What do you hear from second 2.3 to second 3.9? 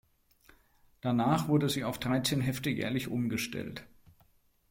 Hefte jährlich umgestellt.